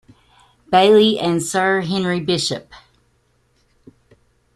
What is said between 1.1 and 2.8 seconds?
and Sir Henry Bishop.